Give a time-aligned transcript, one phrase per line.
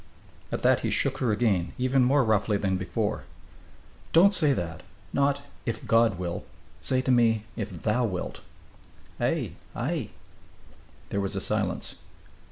[0.51, 3.25] At that he shook her again, even more roughly than before.
[4.13, 4.81] "Don't say that!
[5.13, 6.43] Not, 'If God will!'
[6.79, 8.39] Say to me, 'If thou wilt.'"
[9.19, 10.09] "Ai Ai"
[11.09, 11.93] There was a silence.